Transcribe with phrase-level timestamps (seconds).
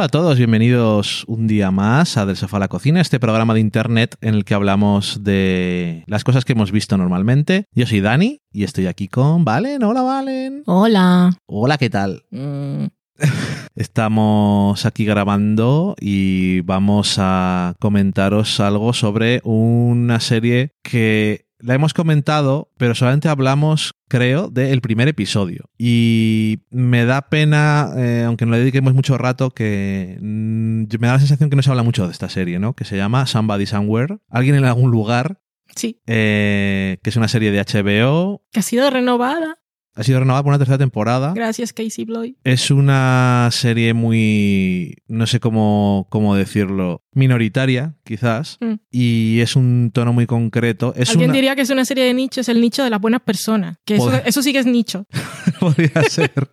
[0.00, 3.52] Hola a todos, bienvenidos un día más a Del Sofá a la Cocina, este programa
[3.52, 7.66] de internet en el que hablamos de las cosas que hemos visto normalmente.
[7.74, 9.82] Yo soy Dani y estoy aquí con Valen.
[9.82, 10.62] Hola, Valen.
[10.64, 11.36] Hola.
[11.44, 12.22] Hola, ¿qué tal?
[12.30, 12.86] Mm,
[13.74, 22.70] Estamos aquí grabando y vamos a comentaros algo sobre una serie que la hemos comentado,
[22.76, 25.70] pero solamente hablamos, creo, del primer episodio.
[25.78, 31.18] Y me da pena, eh, aunque no le dediquemos mucho rato, que me da la
[31.18, 32.74] sensación que no se habla mucho de esta serie, ¿no?
[32.74, 34.18] Que se llama Somebody Somewhere.
[34.28, 35.40] Alguien en algún lugar,
[35.74, 38.42] sí, eh, que es una serie de HBO.
[38.52, 39.58] que ha sido renovada.
[40.00, 41.34] Ha sido renovada por una tercera temporada.
[41.34, 42.34] Gracias, Casey Bloy.
[42.42, 48.74] Es una serie muy, no sé cómo, cómo decirlo, minoritaria, quizás, Mm.
[48.90, 50.94] y es un tono muy concreto.
[50.96, 53.20] Es Alguien una, diría que es una serie de nichos, el nicho de las buenas
[53.20, 53.76] personas.
[53.84, 55.04] Que eso, eso sí que es nicho.
[55.60, 56.48] podría ser.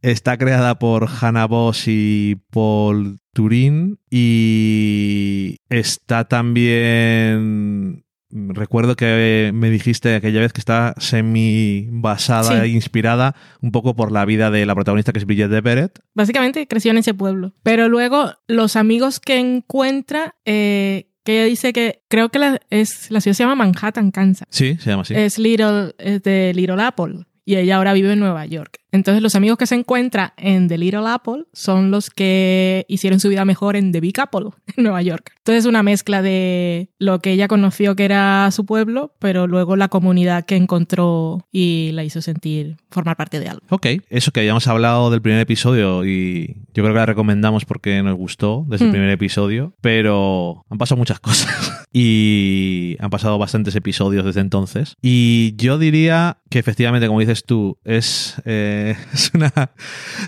[0.00, 8.04] Está creada por Hannah Boss y Paul Turin y está también...
[8.30, 12.66] Recuerdo que me dijiste aquella vez que está semi basada Sí.
[12.66, 15.98] e inspirada un poco por la vida de la protagonista que es Bridget Everett.
[16.14, 17.54] Básicamente creció en ese pueblo.
[17.62, 23.10] Pero luego los amigos que encuentra, eh, que ella dice que creo que la, es,
[23.10, 24.46] la ciudad se llama Manhattan, Kansas.
[24.50, 25.14] Sí, se llama así.
[25.14, 27.26] Es Little, es de Little Apple.
[27.46, 28.78] Y ella ahora vive en Nueva York.
[28.92, 33.28] Entonces los amigos que se encuentra en The Little Apple son los que hicieron su
[33.28, 35.32] vida mejor en The Big Apple, en Nueva York.
[35.38, 39.76] Entonces es una mezcla de lo que ella conoció que era su pueblo, pero luego
[39.76, 43.62] la comunidad que encontró y la hizo sentir formar parte de algo.
[43.70, 48.02] Ok, eso que habíamos hablado del primer episodio y yo creo que la recomendamos porque
[48.02, 48.92] nos gustó desde el Hmm.
[48.92, 54.96] primer episodio, pero han pasado muchas cosas y han pasado bastantes episodios desde entonces.
[55.02, 58.77] Y yo diría que efectivamente, como dices tú, es, eh,
[59.12, 59.52] es, una,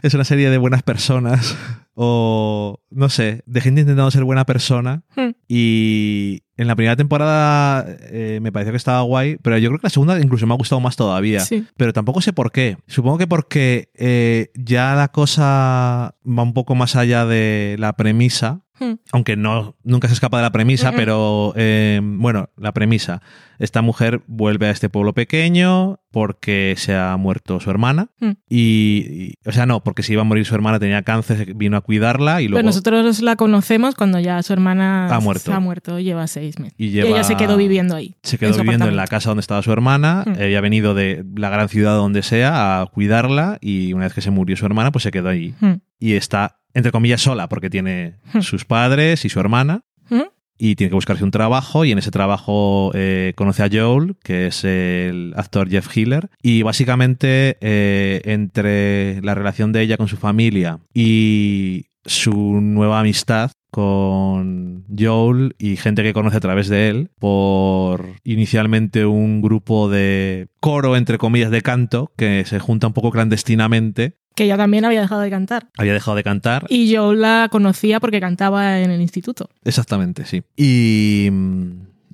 [0.03, 1.57] es una serie de buenas personas
[1.95, 5.31] o, no sé, de gente intentando ser buena persona Hmm.
[5.49, 9.87] y en la primera temporada eh, me pareció que estaba guay, pero yo creo que
[9.87, 11.41] la segunda incluso me ha gustado más todavía.
[11.41, 11.65] Sí.
[11.77, 12.77] Pero tampoco sé por qué.
[12.87, 18.61] Supongo que porque eh, ya la cosa va un poco más allá de la premisa.
[18.81, 18.95] Hmm.
[19.13, 23.21] Aunque no, nunca se escapa de la premisa, pero eh, bueno, la premisa.
[23.59, 28.09] Esta mujer vuelve a este pueblo pequeño porque se ha muerto su hermana.
[28.21, 28.31] Hmm.
[28.49, 31.77] Y, y- o sea, no, porque si iba a morir su hermana tenía cáncer, vino
[31.77, 32.57] a cuidarla y luego...
[32.59, 35.51] Pero nosotros la conocemos cuando ya su hermana Ha muerto.
[35.51, 36.75] se ha muerto, lleva seis meses.
[36.79, 38.17] Y Y, lleva- ella se quedó viviendo ahí.
[38.23, 40.41] se quedó viviendo en la casa donde estaba su hermana, Hmm.
[40.41, 44.21] ella ha venido de la gran ciudad donde sea a cuidarla y una vez que
[44.23, 45.55] se murió su hermana, pues se quedó allí.
[45.99, 48.41] Y está, entre comillas, sola porque tiene Hmm.
[48.41, 50.29] sus padres y su hermana Hmm.
[50.59, 54.47] y tiene que buscarse un trabajo y en ese trabajo eh, conoce a Joel, que
[54.49, 60.17] es el actor Jeff Hiller, y básicamente eh, entre la relación de ella con su
[60.17, 67.11] familia y su nueva amistad con Joel y gente que conoce a través de él
[67.19, 73.11] por inicialmente un grupo de coro entre comillas de canto que se junta un poco
[73.11, 75.69] clandestinamente Que ella también había dejado de cantar.
[75.77, 79.51] había dejado de cantar Y yo la conocía porque cantaba en el instituto.
[79.65, 80.43] Exactamente, sí.
[80.57, 81.29] Y,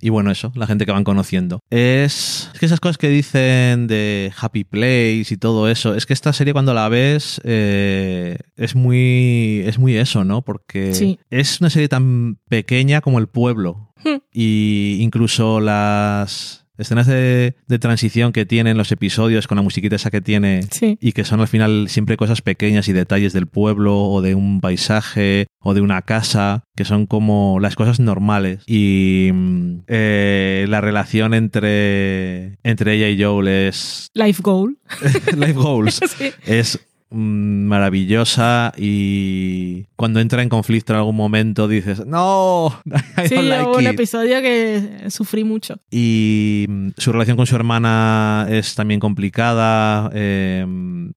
[0.00, 1.60] y bueno, eso, la gente que van conociendo.
[1.70, 6.12] Es, es que esas cosas que dicen de Happy Place y todo eso, es que
[6.14, 10.42] esta serie cuando la ves eh, es, muy, es muy eso, ¿no?
[10.42, 11.18] Porque Sí.
[11.30, 13.92] es una serie tan pequeña como el pueblo.
[14.04, 14.18] Hmm.
[14.32, 20.10] Y incluso las escenas de, de transición que tienen los episodios con la musiquita esa
[20.10, 20.98] que tiene Sí.
[21.00, 24.60] y que son al final siempre cosas pequeñas y detalles del pueblo o de un
[24.60, 30.80] paisaje o de una casa que son como las cosas normales y mm, eh, la
[30.80, 34.76] relación entre entre ella y Joel es Life Goal.
[35.36, 36.30] life goals Sí.
[36.46, 36.78] es
[37.10, 42.80] maravillosa y cuando entra en conflicto en algún momento dices no
[43.24, 43.88] I Sí, like hubo un it".
[43.90, 45.76] episodio que sufrí mucho.
[45.90, 50.64] y mm, su relación con su hermana es también complicada eh,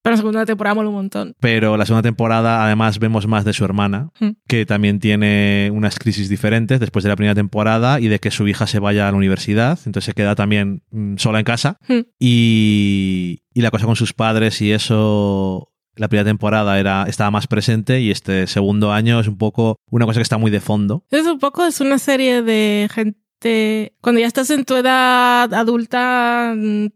[0.01, 1.35] Pero la segunda temporada mola un montón.
[1.39, 4.09] pero la segunda temporada además vemos más de su hermana,
[4.47, 8.47] que también tiene unas crisis diferentes después de la primera temporada y de que su
[8.47, 11.77] hija se vaya a la universidad, entonces se queda también mm, sola en casa
[12.19, 17.47] y, y la cosa con sus padres y eso la primera temporada era, estaba más
[17.47, 21.03] presente y este segundo año es un poco una cosa que está muy de fondo.
[21.11, 23.95] Es un poco, es una serie de gente.
[24.01, 26.87] Cuando ya estás en tu edad adulta, mm,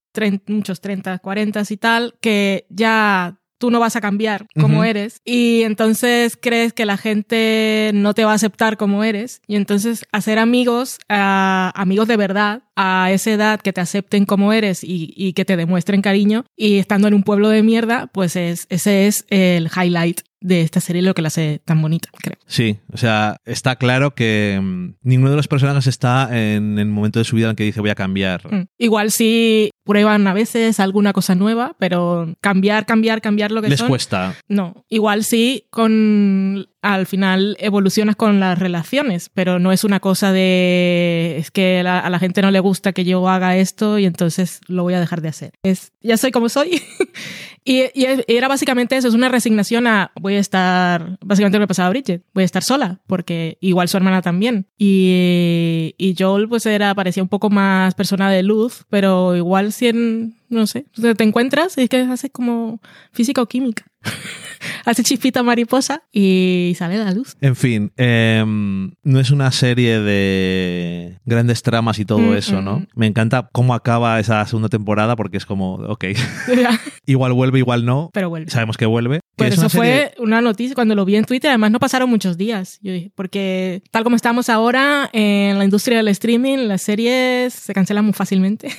[0.48, 5.62] muchos 30, 40 y tal, que ya tú no vas a cambiar como eres y
[5.62, 10.38] entonces crees que la gente no te va a aceptar como eres y entonces hacer
[10.38, 15.31] amigos, ah, amigos de verdad a esa edad que te acepten como eres y, y
[15.31, 19.25] que te demuestren cariño y estando en un pueblo de mierda, pues es, ese es
[19.30, 22.38] el highlight de esta serie lo que la hace tan bonita, creo.
[22.45, 27.19] Sí, o sea, está claro que mm, ninguno de los personajes está en el momento
[27.19, 28.54] de su vida en que dice voy a cambiar.
[28.54, 28.66] Mm.
[28.77, 33.80] Igual sí prueban a veces alguna cosa nueva, pero cambiar, cambiar, cambiar lo que Les
[33.80, 33.89] son.
[33.89, 34.35] cuesta.
[34.47, 40.33] No, igual sí, con al final evolucionas con las relaciones, pero no es una cosa
[40.33, 44.59] de es que a la gente no le gusta que yo haga esto y entonces
[44.68, 45.53] lo voy a dejar de hacer.
[45.63, 46.81] Es ya soy como soy.
[47.63, 51.69] y, y era básicamente eso, es una resignación a voy a estar, básicamente lo que
[51.69, 54.68] pasaba a Bridget, voy a estar sola, porque igual su hermana también.
[54.77, 59.88] Y, y Joel pues era, parecía un poco más persona de luz, pero igual si
[59.88, 62.81] en, no sé, te encuentras y es que hace como
[63.13, 63.85] física o química.
[64.86, 67.36] hace chispita mariposa y sale la luz.
[67.42, 72.65] En fin, em, no es una serie de grandes tramas y todo Mm, eso, mm,
[72.65, 72.80] ¿no?
[72.80, 72.88] mm.
[72.95, 76.06] Me encanta cómo acaba esa segunda temporada porque es como, ok,
[77.06, 78.10] igual vuelve, igual no.
[78.13, 78.50] pero vuelve.
[78.51, 79.19] Sabemos que vuelve.
[79.36, 81.50] Que Pero es eso una serie- fue una noticia cuando lo vi en Twitter.
[81.50, 82.80] Además, no pasaron muchos días.
[82.83, 87.74] Yo dije, porque tal como estamos ahora en la industria del streaming, las series se
[87.74, 88.69] cancelan muy fácilmente.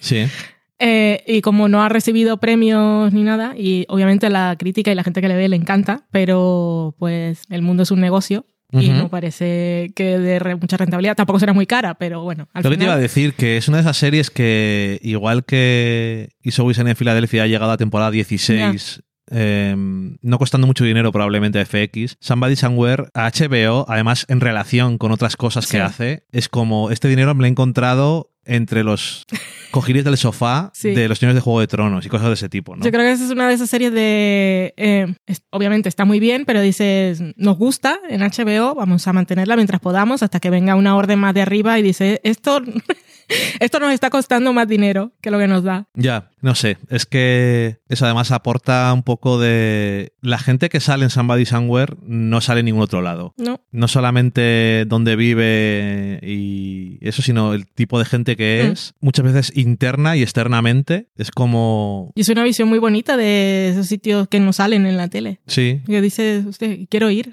[0.00, 0.26] Sí.
[0.84, 5.04] Eh, y como no ha recibido premios ni nada, y obviamente la crítica y la
[5.04, 9.08] gente que le ve le encanta, pero pues el mundo es un negocio y no
[9.10, 11.14] parece que de re- mucha rentabilidad.
[11.14, 12.48] Tampoco será muy cara, pero bueno.
[12.54, 15.44] Al Lo que te iba a decir, que es una de esas series que, igual
[15.44, 19.02] que Is Always Sunny en Filadelfia ha llegado a temporada 16,
[19.32, 24.98] eh, no costando mucho dinero probablemente a FX, Somebody Somewhere, a HBO, además en relación
[24.98, 29.24] con otras cosas que hace, es como, este dinero me lo he encontrado entre los
[29.70, 30.90] cojines del sofá Sí.
[30.90, 32.84] de los señores de Juego de Tronos y cosas de ese tipo, ¿no?
[32.84, 34.74] Yo creo que esa es una de esas series de...
[34.76, 39.54] eh, es- obviamente está muy bien, pero dices, nos gusta en HBO, vamos a mantenerla
[39.56, 42.60] mientras podamos hasta que venga una orden más de arriba y dice, esto,
[43.60, 45.86] esto nos está costando más dinero que lo que nos da.
[45.94, 50.12] Ya, no sé, es que eso además aporta un poco de...
[50.20, 53.32] La gente que sale en Somebody Somewhere no sale en ningún otro lado.
[53.38, 53.60] ¿No?
[53.70, 58.72] no solamente dónde vive y eso, sino el tipo de gente que Mm.
[58.72, 61.08] es, muchas veces interna y externamente.
[61.16, 64.96] Es como, Y es una visión muy bonita de esos sitios que no salen en
[64.96, 65.40] la tele.
[65.46, 67.30] sí, Que dice, usted, quiero ir.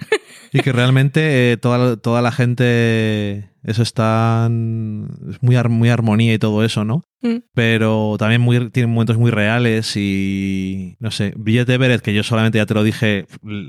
[0.53, 6.39] y que realmente eh, toda, toda la gente, eso está muy, ar- muy armonía y
[6.39, 7.03] todo eso, ¿no?
[7.21, 7.37] Mm.
[7.53, 12.57] Pero también muy, tiene momentos muy reales y, no sé, Bridget Everett, que yo solamente
[12.57, 13.25] ya te lo dije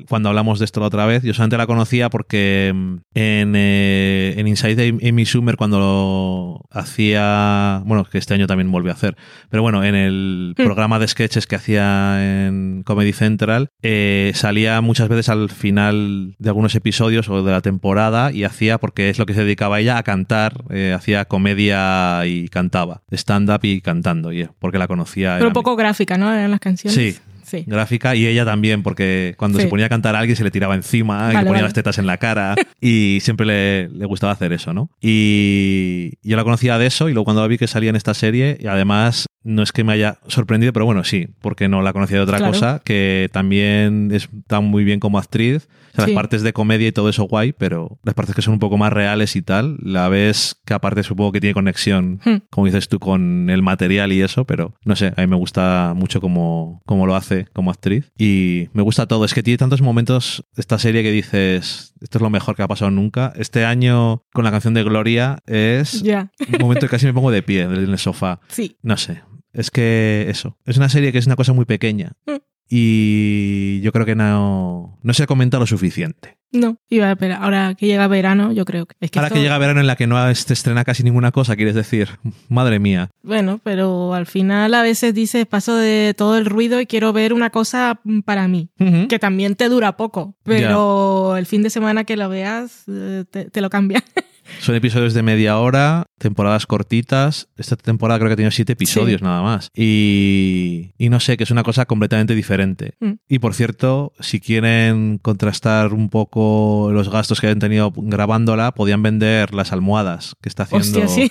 [0.09, 4.35] cuando hablamos de esto la otra vez, yo solamente la conocía porque mm, en, eh,
[4.37, 8.95] en Inside de Amy Schumer cuando lo hacía, bueno, que este año también volvió a
[8.95, 9.17] hacer,
[9.49, 10.65] pero bueno, en el Mm.
[10.65, 16.49] programa de sketches que hacía en Comedy Central, eh, salía muchas veces al final de
[16.49, 19.99] algunos episodios o de la temporada y hacía, porque es lo que se dedicaba ella,
[19.99, 23.03] a cantar, eh, hacía comedia y cantaba,
[23.41, 25.37] stand-up y cantando, y, porque la conocía.
[25.39, 26.35] Pero poco gráfica, ¿no?
[26.37, 26.95] En las canciones.
[26.95, 27.19] Sí.
[27.43, 27.65] Sí.
[27.67, 29.65] Gráfica y ella también, porque cuando Sí.
[29.65, 31.63] se ponía a cantar a alguien se le tiraba encima y le ponía vale.
[31.65, 34.89] las tetas en la cara y siempre le, le gustaba hacer eso, ¿no?
[35.01, 38.15] Y yo la conocía de eso y luego cuando la vi que salía en esta
[38.15, 41.93] serie y además no es que me haya sorprendido, pero bueno, sí, porque no la
[41.93, 42.53] conocía de otra Claro.
[42.53, 45.69] cosa, que también está muy bien como actriz.
[45.93, 46.13] O sea, Sí.
[46.13, 48.77] las partes de comedia y todo eso guay, pero las partes que son un poco
[48.79, 52.37] más reales y tal, la ves que aparte supongo que tiene conexión, Hmm.
[52.51, 55.95] como dices tú, con el material y eso, pero no sé, a mí me gusta
[55.97, 59.25] mucho como, como lo hace como actriz y me gusta todo.
[59.25, 62.69] Es que tiene tantos momentos esta serie que dices, esto es lo mejor que ha
[62.69, 63.33] pasado nunca.
[63.37, 67.43] Este año con la canción de Gloria es un momento que casi me pongo de
[67.43, 68.41] pie en el sofá.
[68.49, 68.77] Sí.
[68.83, 69.23] No sé.
[69.53, 70.57] Es que eso.
[70.65, 72.13] Es una serie que es una cosa muy pequeña.
[72.27, 72.37] Mm.
[72.73, 76.39] Y yo creo que no, no se comenta lo suficiente.
[76.53, 76.77] No.
[76.89, 77.43] Iba a esperar.
[77.43, 78.95] Ahora que llega verano, yo creo que.
[79.01, 81.33] Es que Ahora esto- que llega verano en la que no se estrena casi ninguna
[81.33, 82.09] cosa, quieres decir,
[82.49, 83.11] madre mía.
[83.23, 87.33] Bueno, pero al final a veces dices, paso de todo el ruido y quiero ver
[87.33, 88.71] una cosa para mí.
[89.09, 93.47] Que también te dura poco, pero el fin de semana que lo veas eh, te,
[93.47, 94.03] te lo cambia.
[94.59, 97.49] Son episodios de media hora, temporadas cortitas.
[97.57, 99.25] Esta temporada creo que ha tenido siete episodios Sí.
[99.25, 99.71] nada más.
[99.75, 102.95] Y, y no sé, que es una cosa completamente diferente.
[103.01, 103.13] Mm.
[103.29, 109.03] Y por cierto, si quieren contrastar un poco los gastos que hayan tenido grabándola, podían
[109.03, 111.01] vender las almohadas que está haciendo.
[111.05, 111.31] Hostia, sí.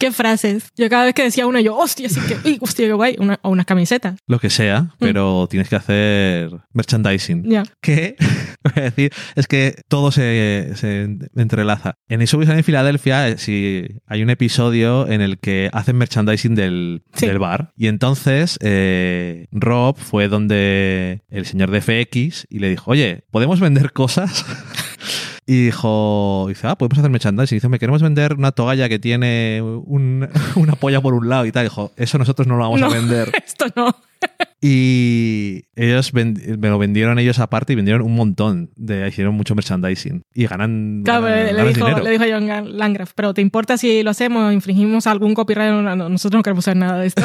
[0.00, 0.70] Qué frases.
[0.78, 3.16] Yo cada vez que decía una, yo, hostia, sí que, uy, hostia, qué guay.
[3.18, 4.18] Una, o unas camisetas.
[4.26, 7.44] Lo que sea, pero tienes que hacer merchandising.
[7.44, 7.64] Ya.
[7.82, 8.16] Que,
[8.64, 11.02] voy a decir, es que todo se, se
[11.36, 11.96] entrelaza.
[12.08, 17.02] En Eso en Filadelfia, eh, si hay un episodio en el que hacen merchandising del,
[17.12, 17.26] Sí.
[17.26, 17.74] del bar.
[17.76, 23.60] Y entonces eh, Rob fue donde el señor de FX y le dijo, oye, ¿podemos
[23.60, 24.46] vender cosas?
[25.52, 27.56] Y dijo, dice, ah, podemos hacer merchandising.
[27.56, 31.44] Y dice, me queremos vender una toalla que tiene un- una polla por un lado
[31.44, 31.64] y tal.
[31.64, 32.86] dijo, eso nosotros no lo vamos No.
[32.86, 33.32] a vender.
[33.46, 33.96] Esto no.
[34.62, 38.70] Y ellos me lo vendieron ellos aparte y vendieron un montón.
[38.76, 40.22] De, hicieron mucho merchandising.
[40.34, 42.04] Y ganan, Claro, ganan- le, ganan dijo, dinero.
[42.04, 44.52] le dijo a John Landgraf, pero ¿te importa si lo hacemos?
[44.52, 45.72] ¿Infringimos algún copyright?
[45.72, 47.22] No, no, nosotros no queremos hacer nada de esto.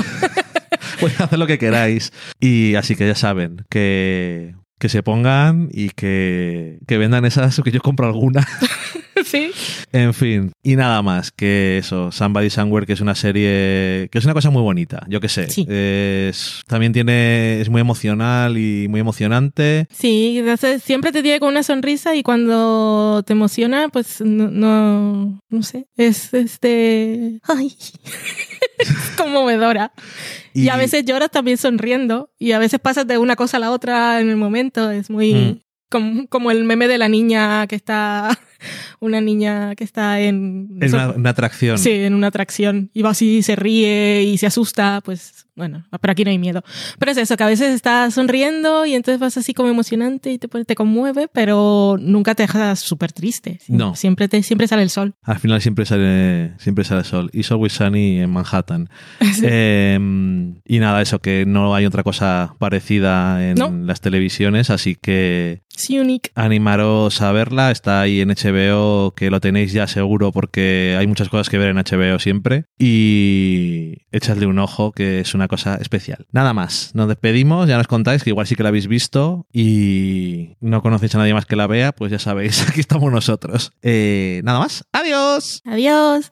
[1.00, 2.12] Podéis hacer lo que queráis.
[2.40, 4.56] Y así que ya saben que,
[4.86, 8.48] que se pongan y que, que vendan esas o que yo compro alguna.
[9.26, 9.50] sí.
[9.92, 12.12] en fin, y nada más que eso.
[12.12, 15.04] Somebody Somewhere, que es una serie que es una cosa muy bonita.
[15.10, 15.50] Yo qué sé.
[15.50, 15.66] Sí.
[15.68, 19.88] Es, también tiene, es muy emocional y muy emocionante.
[19.92, 25.42] Sí, entonces siempre te tiene con una sonrisa y cuando te emociona, pues no, no,
[25.50, 27.76] no sé, es este, ay,
[29.24, 29.92] conmovedora.
[30.54, 33.72] Y, a veces lloras también sonriendo y a veces pasas de una cosa a la
[33.72, 35.60] otra en el momento, es muy Mm.
[35.90, 38.38] como, como el meme de la niña que está,
[39.00, 40.78] una niña que está en...
[40.82, 41.78] es una, una atracción.
[41.78, 42.90] Sí, en una atracción.
[42.94, 46.64] Y va así, se ríe y se asusta, pues bueno, pero aquí no hay miedo.
[47.00, 50.38] Pero es eso, que a veces estás sonriendo y entonces vas así como emocionante y
[50.38, 53.60] te, te conmueve, pero nunca te dejas súper triste.
[53.70, 53.96] No.
[53.96, 55.14] Siempre, te, siempre sale el sol.
[55.24, 57.30] Al final siempre sale, siempre sale el sol.
[57.32, 58.90] It's always sunny en Manhattan.
[59.36, 59.42] Sí.
[59.48, 60.00] Eh,
[60.66, 63.70] y nada, eso, que no hay otra cosa parecida en No.
[63.72, 66.32] las televisiones, así que Unique.
[66.36, 67.72] animaros a verla.
[67.72, 71.70] Está ahí en HBO, que lo tenéis ya seguro porque hay muchas cosas que ver
[71.70, 72.66] en HBO siempre.
[72.78, 76.26] Y echadle un ojo, que es una cosa especial.
[76.32, 80.56] Nada más, nos despedimos, ya nos contáis que igual sí que la habéis visto y
[80.62, 83.72] no conocéis a nadie más que la vea, pues ya sabéis, aquí estamos nosotros.
[83.82, 85.62] Eh, nada más, adiós.
[85.66, 86.32] Adiós.